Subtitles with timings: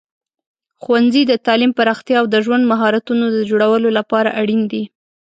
[0.81, 4.83] ښوونځي د تعلیم پراختیا او د ژوند مهارتونو د جوړولو لپاره اړین دي.